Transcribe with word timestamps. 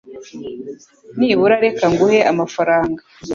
Nibura 1.17 1.55
reka 1.65 1.85
nguhe 1.91 2.19
amafaranga. 2.31 3.01